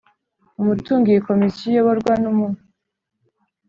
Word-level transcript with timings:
umutungo 0.61 1.05
Iyi 1.09 1.21
komisiyo 1.27 1.65
iyoborwa 1.71 2.13
n 2.21 2.23
umwe 2.31 2.49